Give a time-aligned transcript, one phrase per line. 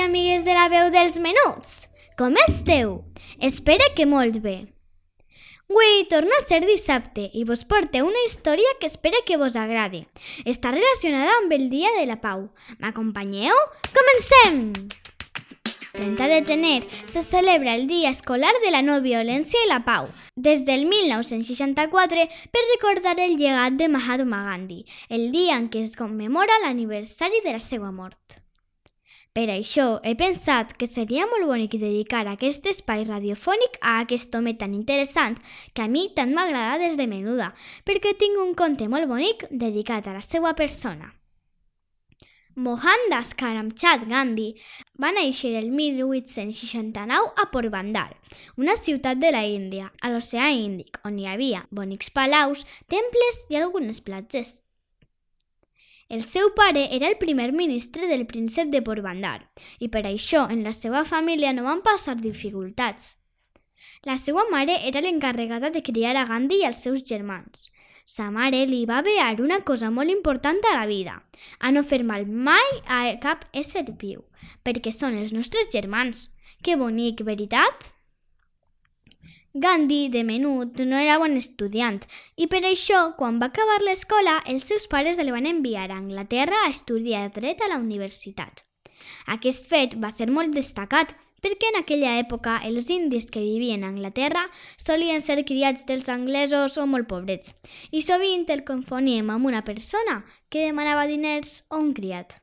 [0.00, 1.72] I amigues de la veu dels menuts!
[2.16, 3.02] Com esteu?
[3.48, 4.54] Espero que molt bé.
[5.68, 10.00] Avui torna a ser dissabte i vos porte una història que espero que vos agradi.
[10.48, 12.48] Està relacionada amb el Dia de la Pau.
[12.80, 13.60] M'acompanyeu?
[13.92, 14.72] Comencem!
[15.92, 20.08] 30 de gener se celebra el Dia Escolar de la No Violència i la Pau,
[20.34, 25.98] des del 1964 per recordar el llegat de Mahatma Gandhi, el dia en què es
[25.98, 28.40] commemora l'aniversari de la seva mort.
[29.30, 34.56] Per això he pensat que seria molt bonic dedicar aquest espai radiofònic a aquest home
[34.58, 35.36] tan interessant
[35.72, 37.52] que a mi tant m'agrada des de menuda,
[37.86, 41.12] perquè tinc un conte molt bonic dedicat a la seva persona.
[42.58, 44.48] Mohandas Karamchand Gandhi
[44.98, 48.08] va néixer el 1869 a Porbandar,
[48.58, 53.62] una ciutat de la Índia, a l'oceà Índic, on hi havia bonics palaus, temples i
[53.62, 54.56] algunes platges.
[56.10, 59.36] El seu pare era el primer ministre del príncep de Porbandar
[59.78, 63.12] i per això en la seva família no van passar dificultats.
[64.02, 67.68] La seva mare era l'encarregada de criar a Gandhi i els seus germans.
[68.10, 71.14] Sa mare li va vear una cosa molt important a la vida,
[71.60, 74.26] a no fer mal mai a cap ésser viu,
[74.66, 76.26] perquè són els nostres germans.
[76.66, 77.92] Que bonic, veritat?
[79.52, 81.96] Gandhi, de menut, no era bon estudiant
[82.38, 86.60] i per això, quan va acabar l'escola, els seus pares el van enviar a Anglaterra
[86.62, 88.62] a estudiar dret a la universitat.
[89.34, 93.90] Aquest fet va ser molt destacat perquè en aquella època els indis que vivien a
[93.90, 94.44] Anglaterra
[94.76, 97.50] solien ser criats dels anglesos o molt pobrets
[97.90, 102.38] i sovint el confoníem amb una persona que demanava diners o un criat.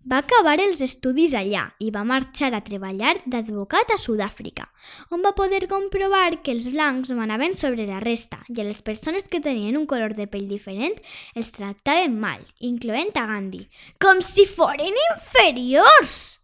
[0.00, 4.64] Va acabar els estudis allà i va marxar a treballar d'advocat a Sud-àfrica,
[5.12, 9.28] on va poder comprovar que els blancs manaven sobre la resta i a les persones
[9.28, 10.96] que tenien un color de pell diferent
[11.36, 13.66] els tractaven mal, incloent a Gandhi,
[14.00, 16.40] com si foren inferiors!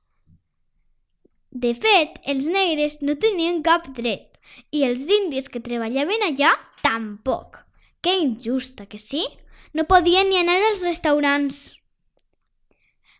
[1.49, 4.37] De fet, els negres no tenien cap dret
[4.69, 6.53] i els indis que treballaven allà
[6.84, 7.62] tampoc.
[8.05, 9.25] Que injusta, que sí?
[9.72, 11.72] No podien ni anar als restaurants.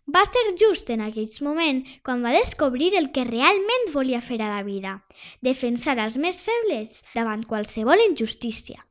[0.07, 4.51] Va ser just en aquell moment quan va descobrir el que realment volia fer a
[4.53, 5.01] la vida,
[5.43, 8.87] defensar els més febles davant qualsevol injustícia.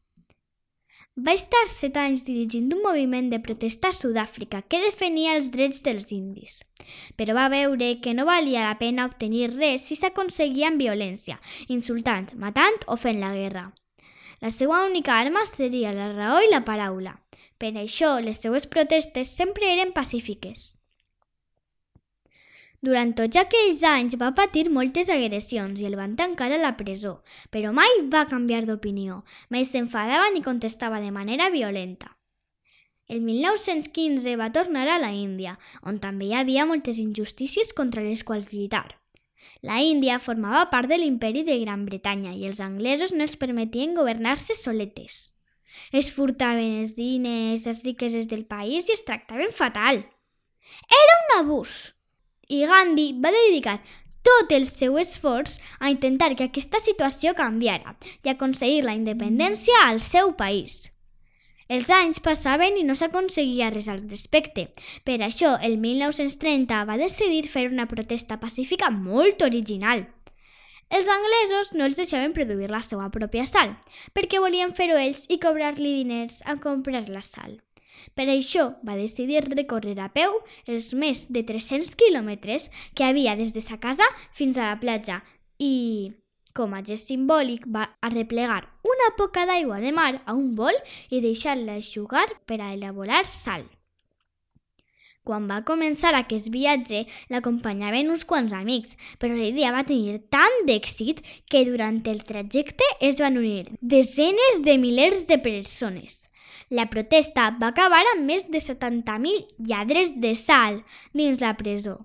[1.17, 5.81] Va estar set anys dirigint un moviment de protesta a Sud-àfrica que defenia els drets
[5.87, 6.59] dels indis,
[7.17, 11.41] però va veure que no valia la pena obtenir res si s'aconseguia amb violència,
[11.73, 13.71] insultant, matant o fent la guerra.
[14.45, 17.17] La seva única arma seria la raó i la paraula.
[17.57, 20.76] Per això, les seues protestes sempre eren pacífiques.
[22.85, 27.21] Durant tots aquells anys va patir moltes agressions i el van tancar a la presó,
[27.51, 32.13] però mai va canviar d'opinió, mai s'enfadava ni contestava de manera violenta.
[33.09, 38.25] El 1915 va tornar a la Índia, on també hi havia moltes injustícies contra les
[38.27, 38.99] quals lluitar.
[39.63, 43.95] La Índia formava part de l'imperi de Gran Bretanya i els anglesos no els permetien
[43.95, 45.33] governar-se soletes.
[45.93, 50.03] Es furtaven els diners, les riqueses del país i es tractaven fatal.
[50.91, 51.96] Era un abús
[52.49, 53.79] i Gandhi va dedicar
[54.27, 60.01] tot el seu esforç a intentar que aquesta situació canviara i aconseguir la independència al
[60.03, 60.91] seu país.
[61.69, 64.69] Els anys passaven i no s'aconseguia res al respecte.
[65.03, 70.07] Per això, el 1930 va decidir fer una protesta pacífica molt original.
[70.95, 73.75] Els anglesos no els deixaven produir la seva pròpia sal,
[74.15, 77.59] perquè volien fer-ho ells i cobrar-li diners a comprar la sal.
[78.15, 83.53] Per això va decidir recórrer a peu els més de 300 quilòmetres que havia des
[83.57, 85.23] de sa casa fins a la platja
[85.59, 86.13] i,
[86.57, 90.77] com a gest simbòlic, va arreplegar una poca d'aigua de mar a un bol
[91.11, 93.67] i deixar-la eixugar per a elaborar sal.
[95.27, 97.01] Quan va començar aquest viatge,
[97.35, 101.19] l'acompanyaven uns quants amics, però la idea va tenir tant d'èxit
[101.51, 106.29] que durant el trajecte es van unir desenes de milers de persones.
[106.71, 110.83] La protesta va acabar amb més de 70.000 lladres de sal
[111.15, 111.99] dins la presó.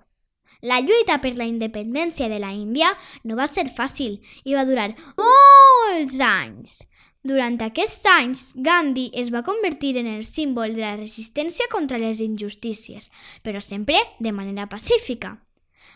[0.61, 2.91] La lluita per la independència de la Índia
[3.25, 6.79] no va ser fàcil i va durar molts anys.
[7.21, 12.21] Durant aquests anys, Gandhi es va convertir en el símbol de la resistència contra les
[12.21, 13.09] injustícies,
[13.45, 15.35] però sempre de manera pacífica.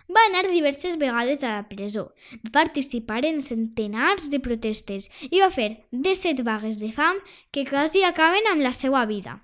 [0.05, 2.11] Va anar diverses vegades a la presó,
[2.43, 7.17] va participar en centenars de protestes i va fer 17 vagues de fam
[7.51, 9.39] que quasi acaben amb la seva vida.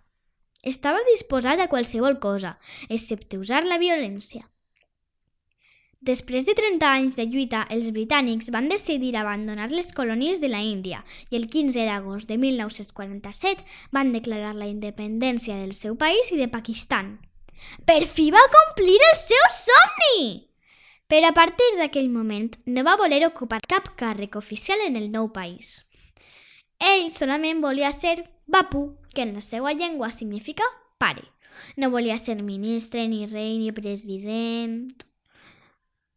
[0.61, 2.59] Estava disposat a qualsevol cosa,
[2.89, 4.45] excepte usar la violència.
[6.01, 10.61] Després de 30 anys de lluita, els britànics van decidir abandonar les colònies de la
[10.65, 16.41] Índia i el 15 d'agost de 1947 van declarar la independència del seu país i
[16.41, 17.19] de Pakistan.
[17.85, 20.50] Per fi va complir el seu somni!
[21.11, 25.25] Però a partir d'aquell moment no va voler ocupar cap càrrec oficial en el nou
[25.35, 25.81] país.
[26.79, 30.63] Ell solament volia ser Bapu, que en la seva llengua significa
[30.97, 31.25] pare.
[31.75, 35.03] No volia ser ministre, ni rei, ni president...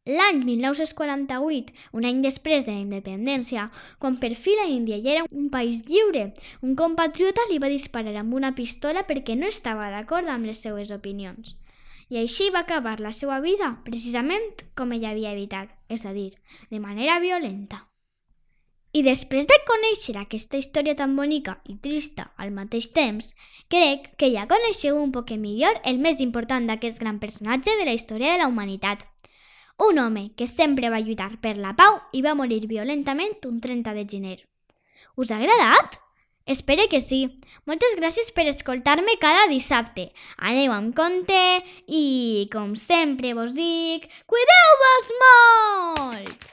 [0.06, 5.26] L'any 1948, un any després de la independència, quan per fi la Índia ja era
[5.30, 6.26] un país lliure,
[6.60, 10.92] un compatriota li va disparar amb una pistola perquè no estava d'acord amb les seues
[10.92, 11.56] opinions.
[12.14, 14.44] I així va acabar la seva vida precisament
[14.78, 16.28] com ella havia evitat, és a dir,
[16.70, 17.80] de manera violenta.
[18.94, 23.32] I després de conèixer aquesta història tan bonica i trista al mateix temps,
[23.66, 27.96] crec que ja coneixeu un poc millor el més important d'aquest gran personatge de la
[27.98, 29.02] història de la humanitat,
[29.82, 33.98] un home que sempre va lluitar per la pau i va morir violentament un 30
[33.98, 34.38] de gener.
[35.16, 35.98] Us ha agradat?
[36.46, 37.40] Espero que sí.
[37.64, 40.10] Moltes gràcies per escoltar-me cada dissabte.
[40.36, 41.40] Aneu amb compte
[41.88, 46.52] i, com sempre vos dic, cuideu-vos molt!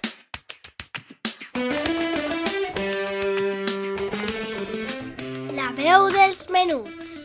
[5.59, 7.19] La veu dels menuts.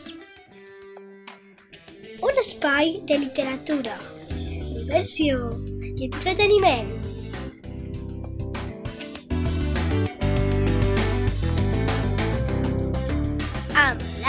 [2.19, 3.95] Un espai de literatura,
[4.35, 5.53] diversió
[5.95, 6.96] i entreteniment.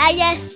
[0.08, 0.47] Amb Laia